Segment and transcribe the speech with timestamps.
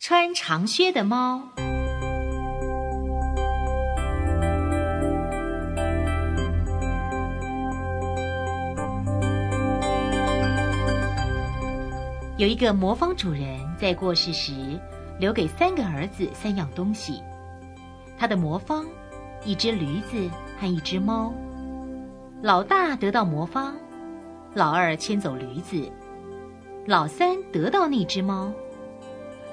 [0.00, 1.42] 穿长靴的猫。
[12.38, 14.80] 有一个魔方主人在过世时，
[15.18, 17.22] 留给三个儿子三样东西：
[18.16, 18.86] 他的魔方、
[19.44, 21.32] 一只驴子和一只猫。
[22.42, 23.74] 老大得到魔方，
[24.54, 25.90] 老二牵走驴子，
[26.86, 28.52] 老三得到那只猫。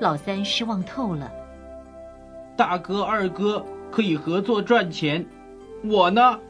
[0.00, 1.30] 老三失望透了。
[2.56, 5.24] 大哥、二哥可以合作赚钱，
[5.84, 6.40] 我呢，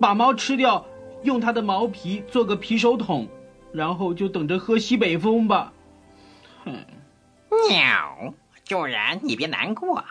[0.00, 0.86] 把猫吃掉，
[1.22, 3.26] 用它的毛皮做个皮手桶。
[3.70, 5.74] 然后就等着喝西北风吧。
[6.64, 6.72] 哼，
[7.68, 8.32] 喵！
[8.64, 10.02] 主人，你别难过，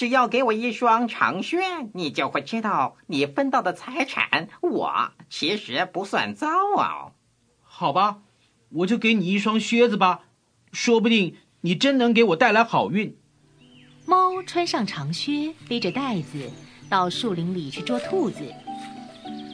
[0.00, 1.58] 只要给我一双长靴，
[1.92, 7.12] 你就会知道你分到的财产，我其实不算糟哦。
[7.60, 8.22] 好吧，
[8.70, 10.20] 我就给你一双靴子吧，
[10.72, 13.14] 说不定你真能给我带来好运。
[14.06, 16.50] 猫穿上长靴，背着袋子，
[16.88, 18.42] 到树林里去捉兔子。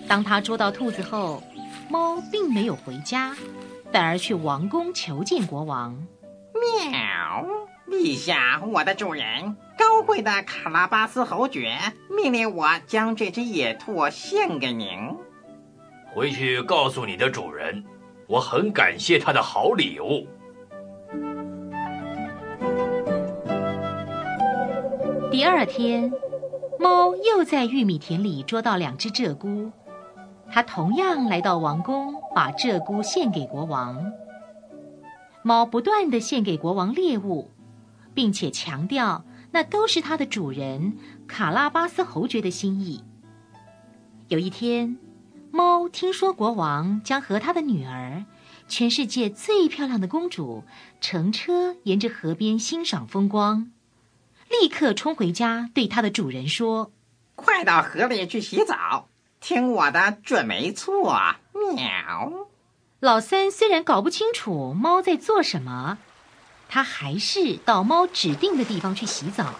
[0.06, 1.42] 当他捉到兔子后，
[1.90, 3.36] 猫并没有回家，
[3.92, 6.06] 反而去王宫求见国王。
[6.54, 7.44] 喵！
[7.88, 11.76] 陛下，我的主人，高贵的卡拉巴斯侯爵
[12.10, 14.88] 命令我将这只野兔献给您。
[16.12, 17.84] 回去告诉你的主人，
[18.26, 20.26] 我很感谢他的好礼物。
[25.30, 26.10] 第二天，
[26.78, 29.70] 猫又在玉米田里捉到两只鹧鸪。
[30.50, 34.12] 它同样来到王宫，把鹧鸪献给国王。
[35.42, 37.50] 猫不断的献给国王猎物，
[38.14, 43.04] 并且强调那都是它的主人卡拉巴斯侯爵的心意。
[44.28, 44.98] 有一天，
[45.50, 48.24] 猫听说国王将和他的女儿，
[48.68, 50.64] 全世界最漂亮的公主，
[51.00, 53.70] 乘车沿着河边欣赏风光，
[54.50, 56.90] 立刻冲回家对它的主人说
[57.36, 59.08] ：“快到河里去洗澡。”
[59.40, 61.16] 听我的，准没错。
[61.52, 62.48] 喵！
[62.98, 65.98] 老三虽然搞不清楚猫在做什么，
[66.68, 69.54] 他还是到猫指定的地方去洗澡。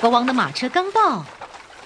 [0.00, 1.24] 国王的马车刚到，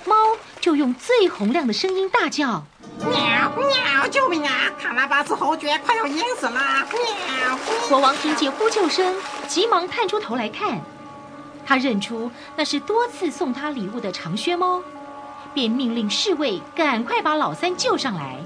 [0.04, 0.14] 猫
[0.60, 2.64] 就用最洪亮的声音大叫
[3.00, 3.10] ：“喵
[3.56, 4.06] 喵！
[4.08, 4.70] 救命啊！
[4.80, 6.60] 卡拉巴斯侯爵快要淹死了！”
[6.92, 7.58] 喵！
[7.88, 9.16] 国王听见呼救声，
[9.48, 10.80] 急忙探出头来看。
[11.66, 14.80] 他认出那是多次送他礼物的长靴猫，
[15.52, 18.38] 便命令侍卫赶快把老三救上来。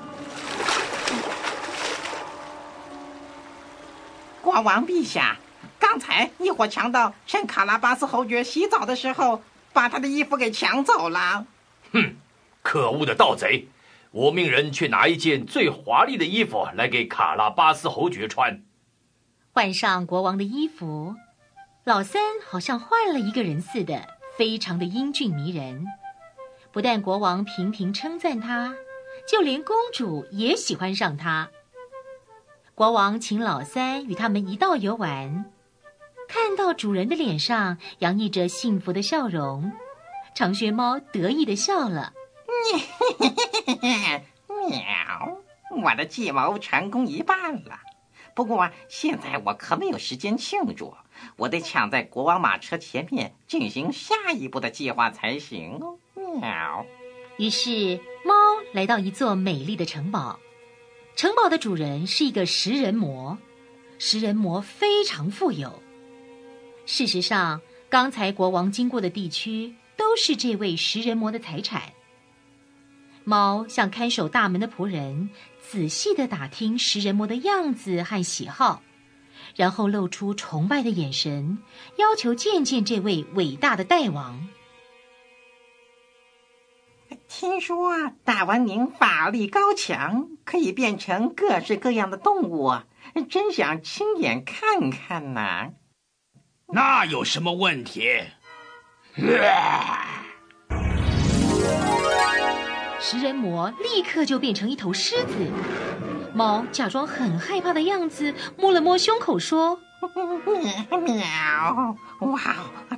[4.49, 5.37] 国王陛下，
[5.79, 9.43] 刚才一伙强盗趁卡拉巴斯侯爵洗澡的时候，
[9.75, 11.47] 把他的衣服给抢走了。
[11.93, 12.17] 哼，
[12.63, 13.69] 可恶的盗贼！
[14.11, 18.63] 我命人去拿一件最华丽的衣服来给卡拉巴斯侯爵穿。
[19.53, 21.15] 换上国王的衣服。
[21.85, 24.07] 老三好像换了一个人似的，
[24.39, 25.85] 非常的英俊迷人。
[26.73, 28.75] 不但国王频频称赞他，
[29.31, 31.51] 就连公主也喜欢上他。
[32.79, 35.47] 国王请老三与他们一道游玩，
[36.29, 39.73] 看到主人的脸上洋溢着幸福的笑容，
[40.33, 42.13] 长靴猫得意的笑了。
[44.47, 45.39] 喵，
[45.83, 47.81] 我的计谋成功一半了。
[48.33, 50.95] 不过现在我可没有时间庆祝。
[51.37, 55.99] 我得抢在国王马车前面进行下一步的计划才行哦。
[56.15, 56.87] 喵。
[57.39, 58.33] 于是猫
[58.73, 60.39] 来到一座美丽的城堡，
[61.19, 63.37] 城堡的主人是一个食人魔，
[63.99, 65.83] 食人魔非常富有。
[66.87, 71.83] 事实上，刚才国王经过的地区都是这位食人魔的财产。
[73.25, 75.31] 猫向看守大门的仆人
[75.61, 78.85] 仔细的打听食人魔的样子和喜好。
[79.57, 81.59] 然后露出崇拜的眼神，
[81.97, 84.49] 要求见见这位伟大的大王。
[87.41, 92.73] 听说大王您法力高强，可以变成各式各样的动物，
[93.31, 95.69] 真想亲眼看看呐。
[96.67, 98.09] 那有什么问题？
[102.99, 105.53] 食人魔立刻就变成一头狮子。
[106.35, 109.79] 猫假装很害怕的样子，摸了摸胸口，说
[110.91, 111.97] ：“喵！
[112.19, 112.41] 哇，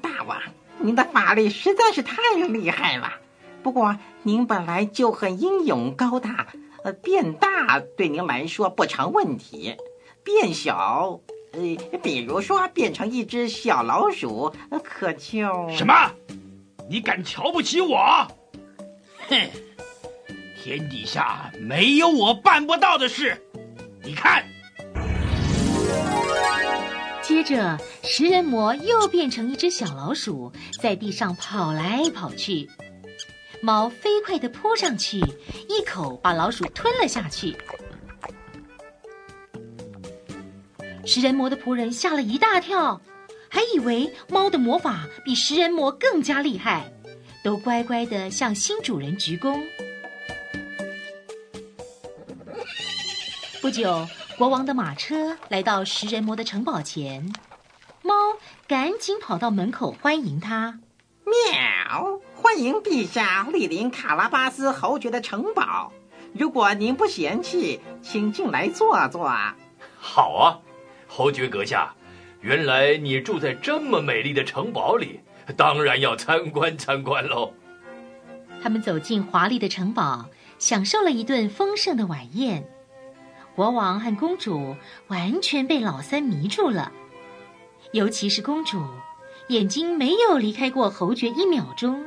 [0.01, 0.41] 大王，
[0.79, 2.17] 您的法力实在是太
[2.49, 3.20] 厉害了。
[3.63, 6.49] 不过您本来就很英勇高大，
[6.83, 9.77] 呃，变大对您来说不成问题，
[10.25, 11.21] 变小
[11.53, 14.53] 呃，比如说变成一只小老鼠，
[14.83, 16.11] 可就什么？
[16.89, 18.27] 你敢瞧不起我？
[19.29, 19.51] 哼！
[20.63, 23.43] 天底下没有我办不到的事。
[24.03, 24.45] 你看，
[27.23, 32.69] 接着食人魔又变成一只小老鼠，在地上跑来跑去。
[33.63, 35.19] 猫飞快地扑上去，
[35.69, 37.57] 一口把老鼠吞了下去。
[41.05, 43.01] 食人魔的仆人吓了一大跳，
[43.49, 46.91] 还以为猫的魔法比食人魔更加厉害，
[47.43, 49.61] 都乖乖地向新主人鞠躬。
[53.61, 54.07] 不久，
[54.39, 57.31] 国王的马车来到食人魔的城堡前，
[58.03, 58.15] 猫
[58.67, 60.81] 赶紧跑到门口欢迎他。
[61.25, 62.21] 喵！
[62.53, 65.93] 欢迎陛下莅临卡拉巴斯侯爵的城堡。
[66.33, 69.31] 如果您不嫌弃，请进来坐坐。
[70.01, 70.59] 好啊，
[71.07, 71.95] 侯爵阁下，
[72.41, 75.21] 原来你住在这么美丽的城堡里，
[75.57, 77.55] 当然要参观参观喽。
[78.61, 82.69] 他们走进华丽的城堡，享受了一顿丰盛的晚宴。
[83.55, 84.75] 国王和公主
[85.07, 86.91] 完全被老三迷住了，
[87.93, 88.83] 尤其是公主，
[89.47, 92.05] 眼睛没有离开过侯爵一秒钟。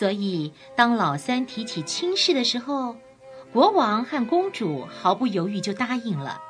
[0.00, 2.96] 所以，当老三提起亲事的时候，
[3.52, 6.40] 国王和公主毫不犹豫就答应了。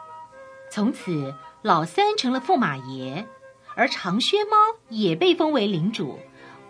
[0.71, 3.27] 从此，老三成了驸马爷，
[3.75, 4.57] 而长靴猫
[4.89, 6.21] 也被封为领主，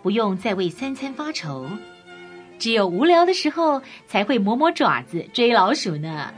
[0.03, 1.69] 不用再为三餐发愁，
[2.59, 6.33] 只有无聊的时候才会磨磨爪子追老鼠呢。